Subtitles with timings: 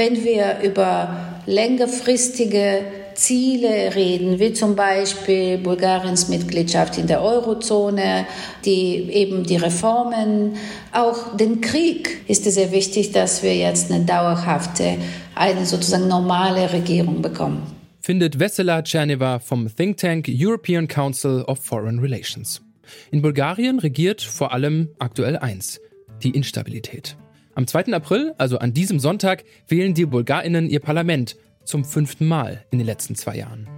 [0.00, 1.14] wenn wir über
[1.44, 8.26] längerfristige Ziele reden, wie zum Beispiel Bulgariens Mitgliedschaft in der Eurozone,
[8.64, 10.54] die eben die Reformen,
[10.92, 14.96] auch den Krieg ist es sehr wichtig, dass wir jetzt eine dauerhafte,
[15.34, 17.60] eine sozusagen normale Regierung bekommen.
[18.00, 22.62] Findet Vesela Tscherneva vom Think Tank European Council of Foreign Relations.
[23.10, 25.78] In Bulgarien regiert vor allem aktuell eins,
[26.22, 27.18] die Instabilität.
[27.54, 27.92] Am 2.
[27.92, 32.86] April, also an diesem Sonntag, wählen die Bulgarinnen ihr Parlament zum fünften Mal in den
[32.86, 33.68] letzten zwei Jahren.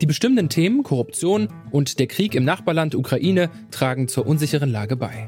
[0.00, 5.26] Die bestimmenden Themen Korruption und der Krieg im Nachbarland Ukraine tragen zur unsicheren Lage bei.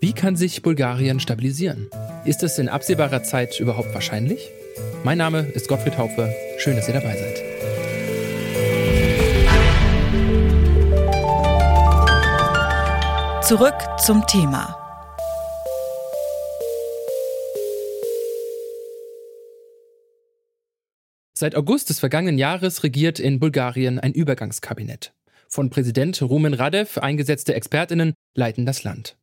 [0.00, 1.88] Wie kann sich Bulgarien stabilisieren?
[2.26, 4.50] Ist es in absehbarer Zeit überhaupt wahrscheinlich?
[5.02, 6.34] Mein Name ist Gottfried Haufe.
[6.58, 7.42] Schön, dass ihr dabei seid.
[13.44, 14.83] Zurück zum Thema.
[21.44, 25.12] Seit August des vergangenen Jahres regiert in Bulgarien ein Übergangskabinett.
[25.46, 29.18] Von Präsident Rumen Radev eingesetzte Expertinnen leiten das Land.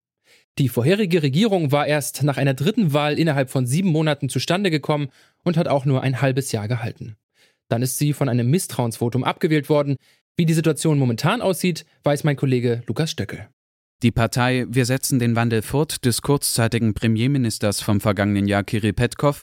[0.60, 5.10] Die vorherige Regierung war erst nach einer dritten Wahl innerhalb von sieben Monaten zustande gekommen
[5.44, 7.16] und hat auch nur ein halbes Jahr gehalten.
[7.70, 9.96] Dann ist sie von einem Misstrauensvotum abgewählt worden.
[10.38, 13.48] Wie die Situation momentan aussieht, weiß mein Kollege Lukas Stöckel.
[14.04, 19.42] Die Partei Wir setzen den Wandel fort des kurzzeitigen Premierministers vom vergangenen Jahr Kirill Petkov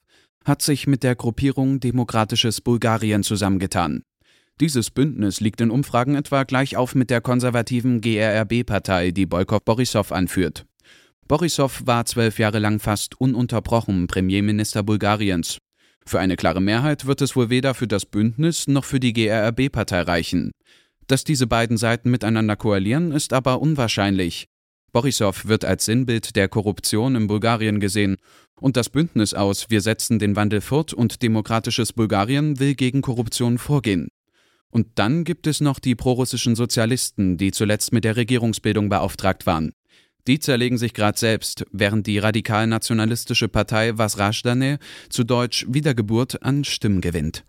[0.49, 4.03] hat sich mit der Gruppierung Demokratisches Bulgarien zusammengetan.
[4.61, 10.11] Dieses Bündnis liegt in Umfragen etwa gleich auf mit der konservativen GRRB-Partei, die Boykov Borissow
[10.11, 10.67] anführt.
[11.29, 15.59] Borissow war zwölf Jahre lang fast ununterbrochen Premierminister Bulgariens.
[16.05, 20.01] Für eine klare Mehrheit wird es wohl weder für das Bündnis noch für die GRRB-Partei
[20.01, 20.51] reichen.
[21.07, 24.49] Dass diese beiden Seiten miteinander koalieren, ist aber unwahrscheinlich.
[24.93, 28.17] Borissow wird als Sinnbild der Korruption in Bulgarien gesehen
[28.61, 33.59] und das Bündnis aus Wir setzen den Wandel fort und Demokratisches Bulgarien will gegen Korruption
[33.59, 34.09] vorgehen.
[34.70, 39.72] Und dann gibt es noch die prorussischen Sozialisten, die zuletzt mit der Regierungsbildung beauftragt waren.
[40.27, 44.78] Die zerlegen sich gerade selbst, während die radikal-nationalistische Partei Vasrajdane,
[45.09, 47.44] zu Deutsch Wiedergeburt, an Stimmen gewinnt.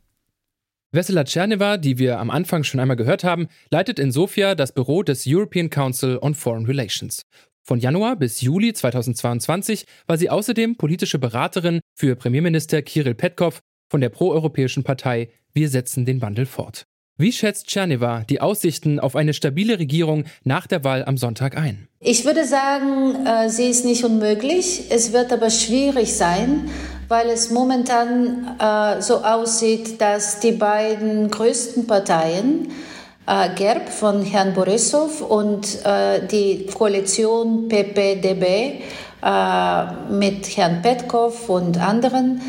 [0.91, 5.03] Vesela Tscherneva, die wir am Anfang schon einmal gehört haben, leitet in Sofia das Büro
[5.03, 7.25] des European Council on Foreign Relations.
[7.69, 13.59] Von Januar bis Juli 2022 war sie außerdem politische Beraterin für Premierminister Kirill Petkov
[13.91, 16.85] von der proeuropäischen Partei Wir setzen den Wandel fort.
[17.15, 21.87] Wie schätzt Tscherneva die Aussichten auf eine stabile Regierung nach der Wahl am Sonntag ein?
[21.99, 24.85] Ich würde sagen, äh, sie ist nicht unmöglich.
[24.89, 26.71] Es wird aber schwierig sein,
[27.07, 32.69] weil es momentan äh, so aussieht, dass die beiden größten Parteien,
[33.29, 38.81] äh, GERB von Herrn Borissow und äh, die Koalition PPDB
[39.23, 42.41] äh, mit Herrn Petkov und anderen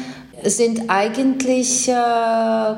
[0.43, 1.93] sind eigentlich äh,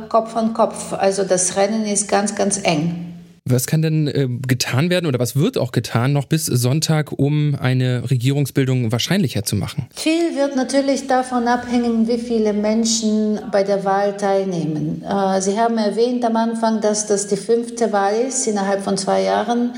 [0.08, 0.92] Kopf an Kopf.
[0.92, 3.01] Also das Rennen ist ganz, ganz eng.
[3.44, 7.56] Was kann denn äh, getan werden oder was wird auch getan noch bis Sonntag, um
[7.60, 9.88] eine Regierungsbildung wahrscheinlicher zu machen?
[9.94, 15.02] Viel wird natürlich davon abhängen, wie viele Menschen bei der Wahl teilnehmen.
[15.02, 19.22] Äh, Sie haben erwähnt am Anfang, dass das die fünfte Wahl ist innerhalb von zwei
[19.22, 19.72] Jahren.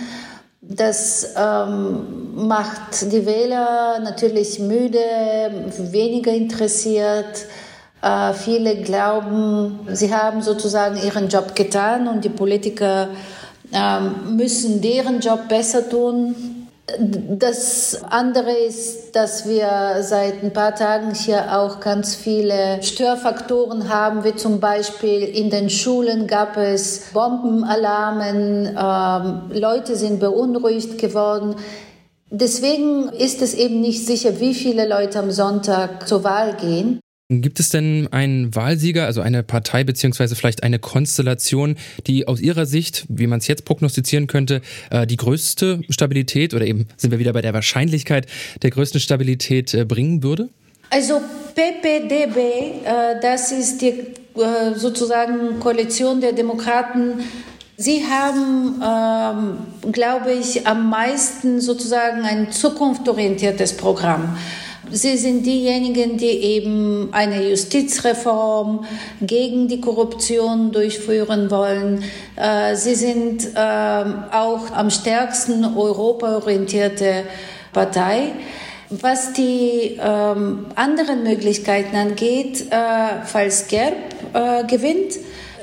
[0.61, 4.99] Das ähm, macht die Wähler natürlich müde,
[5.91, 7.47] weniger interessiert.
[8.03, 13.09] Äh, viele glauben, sie haben sozusagen ihren Job getan und die Politiker
[14.29, 16.35] müssen deren Job besser tun.
[16.99, 24.23] Das andere ist, dass wir seit ein paar Tagen hier auch ganz viele Störfaktoren haben,
[24.23, 31.56] wie zum Beispiel in den Schulen gab es Bombenalarmen, ähm, Leute sind beunruhigt geworden.
[32.29, 37.01] Deswegen ist es eben nicht sicher, wie viele Leute am Sonntag zur Wahl gehen.
[37.31, 41.77] Gibt es denn einen Wahlsieger, also eine Partei beziehungsweise vielleicht eine Konstellation,
[42.07, 46.67] die aus Ihrer Sicht, wie man es jetzt prognostizieren könnte, äh, die größte Stabilität oder
[46.67, 48.27] eben sind wir wieder bei der Wahrscheinlichkeit
[48.62, 50.51] der größten Stabilität äh, bringen würde?
[50.91, 51.23] Also
[51.55, 53.95] PPDB, äh, das ist die
[54.76, 57.21] sozusagen Koalition der Demokraten.
[57.79, 64.37] Sie haben, ähm, glaube ich, am meisten sozusagen ein zukunftsorientiertes Programm.
[64.91, 68.85] Sie sind diejenigen, die eben eine Justizreform
[69.21, 72.05] gegen die Korruption durchführen wollen.
[72.37, 77.25] Äh, sie sind ähm, auch am stärksten europaorientierte
[77.73, 78.33] Partei.
[78.91, 83.95] Was die ähm, anderen Möglichkeiten angeht, äh, falls GERB
[84.35, 85.15] äh, gewinnt,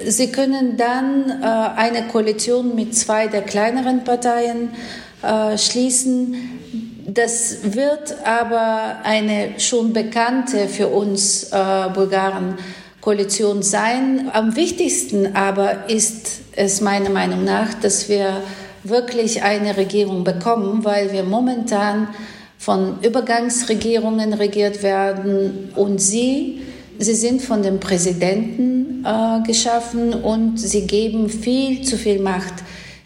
[0.06, 4.70] Sie können dann äh, eine Koalition mit zwei der kleineren Parteien
[5.22, 6.51] äh, schließen
[7.14, 12.56] Das wird aber eine schon bekannte für uns äh, Bulgaren
[13.02, 14.30] Koalition sein.
[14.32, 18.42] Am wichtigsten aber ist es meiner Meinung nach, dass wir
[18.86, 22.08] wirklich eine Regierung bekommen, weil wir momentan
[22.58, 26.62] von Übergangsregierungen regiert werden und sie,
[26.98, 32.54] sie sind von dem Präsidenten äh, geschaffen und sie geben viel zu viel Macht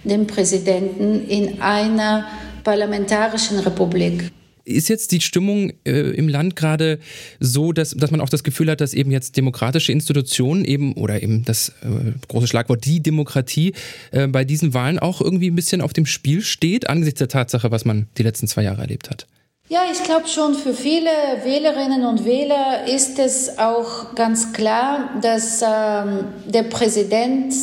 [0.04, 2.26] dem Präsidenten in einer
[2.66, 4.32] parlamentarischen Republik.
[4.66, 7.00] Ist jetzt die Stimmung äh, im Land gerade
[7.40, 11.22] so, dass, dass man auch das Gefühl hat, dass eben jetzt demokratische Institutionen eben oder
[11.22, 13.74] eben das äh, große Schlagwort die Demokratie
[14.12, 17.70] äh, bei diesen Wahlen auch irgendwie ein bisschen auf dem Spiel steht, angesichts der Tatsache,
[17.70, 19.28] was man die letzten zwei Jahre erlebt hat?
[19.70, 21.10] Ja, ich glaube schon, für viele
[21.44, 27.54] Wählerinnen und Wähler ist es auch ganz klar, dass ähm, der Präsident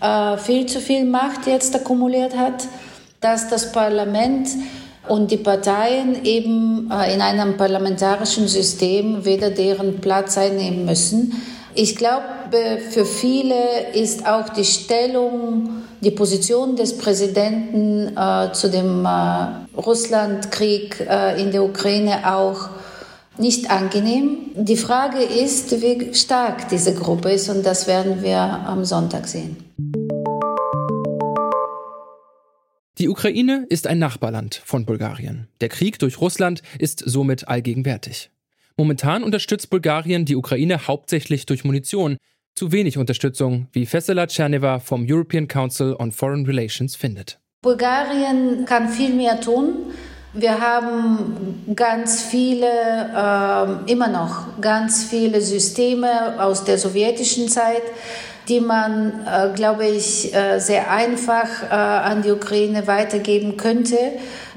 [0.00, 2.66] äh, viel zu viel Macht jetzt akkumuliert hat,
[3.22, 4.48] dass das Parlament
[5.08, 11.42] und die Parteien eben äh, in einem parlamentarischen System weder deren Platz einnehmen müssen.
[11.74, 12.24] Ich glaube,
[12.90, 13.54] für viele
[13.94, 21.50] ist auch die Stellung, die Position des Präsidenten äh, zu dem äh, Russlandkrieg äh, in
[21.50, 22.68] der Ukraine auch
[23.38, 24.50] nicht angenehm.
[24.54, 29.71] Die Frage ist, wie stark diese Gruppe ist und das werden wir am Sonntag sehen.
[33.02, 35.48] Die Ukraine ist ein Nachbarland von Bulgarien.
[35.60, 38.30] Der Krieg durch Russland ist somit allgegenwärtig.
[38.76, 42.16] Momentan unterstützt Bulgarien die Ukraine hauptsächlich durch Munition.
[42.54, 47.40] Zu wenig Unterstützung, wie Vesela Tscherneva vom European Council on Foreign Relations findet.
[47.62, 49.92] Bulgarien kann viel mehr tun.
[50.32, 57.82] Wir haben ganz viele, äh, immer noch ganz viele Systeme aus der sowjetischen Zeit,
[58.48, 63.96] die man, äh, glaube ich, äh, sehr einfach äh, an die Ukraine weitergeben könnte.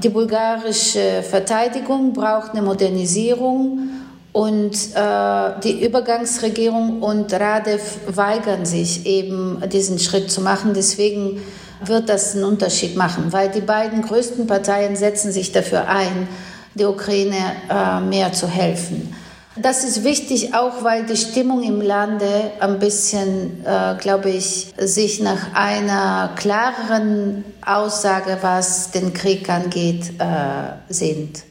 [0.02, 3.90] Die bulgarische Verteidigung braucht eine Modernisierung
[4.34, 10.74] und äh, die Übergangsregierung und Radev weigern sich eben, diesen Schritt zu machen.
[10.74, 11.42] Deswegen
[11.84, 16.28] wird das einen Unterschied machen, weil die beiden größten Parteien setzen sich dafür ein,
[16.74, 17.38] der Ukraine
[17.70, 19.16] äh, mehr zu helfen.
[19.62, 25.22] Das ist wichtig, auch weil die Stimmung im Lande ein bisschen, äh, glaube ich, sich
[25.22, 31.44] nach einer klareren Aussage, was den Krieg angeht, äh, sehnt.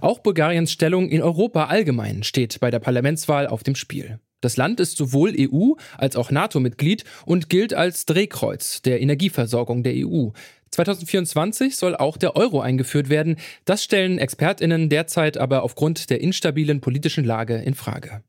[0.00, 4.18] Auch Bulgariens Stellung in Europa allgemein steht bei der Parlamentswahl auf dem Spiel.
[4.40, 9.94] Das Land ist sowohl EU als auch NATO-Mitglied und gilt als Drehkreuz der Energieversorgung der
[9.94, 10.30] EU.
[10.72, 13.36] 2024 soll auch der Euro eingeführt werden.
[13.64, 18.22] Das stellen Expertinnen derzeit aber aufgrund der instabilen politischen Lage in Frage.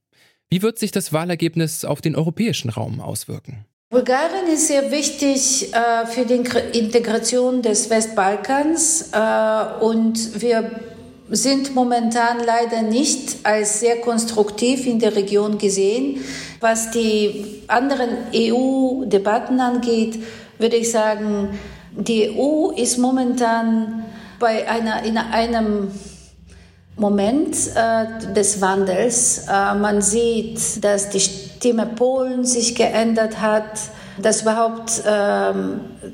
[0.49, 3.65] Wie wird sich das Wahlergebnis auf den europäischen Raum auswirken?
[3.89, 6.43] Bulgarien ist sehr wichtig äh, für die
[6.77, 10.71] Integration des Westbalkans äh, und wir
[11.29, 16.23] sind momentan leider nicht als sehr konstruktiv in der Region gesehen.
[16.59, 20.23] Was die anderen EU-Debatten angeht,
[20.57, 21.49] würde ich sagen,
[21.95, 24.05] die EU ist momentan
[24.39, 25.91] bei einer, in einem
[26.95, 29.47] Moment äh, des Wandels.
[29.47, 33.63] Äh, man sieht, dass die Stimme Polen sich geändert hat,
[34.21, 35.53] dass überhaupt äh,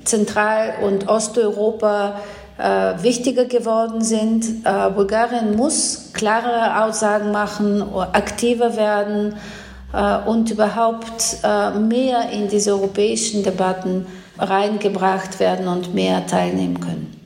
[0.06, 2.20] Zentral- und Osteuropa
[2.58, 4.66] äh, wichtiger geworden sind.
[4.66, 7.82] Äh, Bulgarien muss klarere Aussagen machen,
[8.14, 9.36] aktiver werden
[9.94, 11.38] äh, und überhaupt
[11.80, 14.06] mehr in diese europäischen Debatten
[14.40, 17.20] reingebracht werden und mehr teilnehmen können.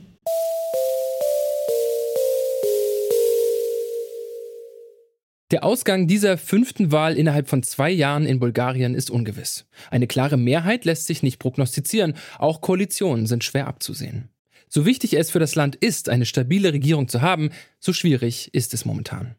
[5.50, 9.66] Der Ausgang dieser fünften Wahl innerhalb von zwei Jahren in Bulgarien ist ungewiss.
[9.90, 14.30] Eine klare Mehrheit lässt sich nicht prognostizieren, auch Koalitionen sind schwer abzusehen.
[14.68, 18.74] So wichtig es für das Land ist, eine stabile Regierung zu haben, so schwierig ist
[18.74, 19.36] es momentan.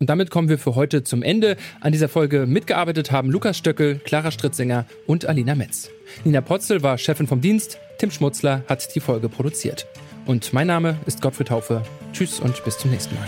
[0.00, 1.56] Und damit kommen wir für heute zum Ende.
[1.80, 5.90] An dieser Folge mitgearbeitet haben Lukas Stöckel, Clara Stritzinger und Alina Metz.
[6.24, 9.86] Nina Potzel war Chefin vom Dienst, Tim Schmutzler hat die Folge produziert.
[10.24, 11.82] Und mein Name ist Gottfried Haufe.
[12.12, 13.26] Tschüss und bis zum nächsten Mal.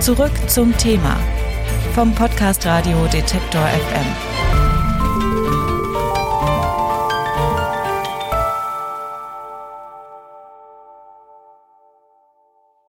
[0.00, 1.18] Zurück zum Thema
[1.94, 4.33] vom Podcast Radio Detektor FM.